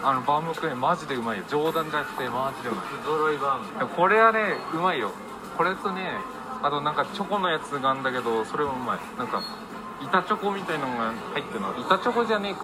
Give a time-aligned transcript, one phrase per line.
[0.00, 1.44] あのバームクーヘンマジでうまいよ。
[1.48, 2.86] 冗談じゃなくてマジでうまい。
[3.02, 5.10] 不揃いバームこれはねうまいよ。
[5.56, 6.18] これとね
[6.62, 8.98] あとなんかチョコのやつがあるんだけどそれもうまい。
[9.18, 9.42] なんか
[10.00, 11.74] 板チョコみたいのが入ってるの。
[11.78, 12.56] 板チョコじゃねえか。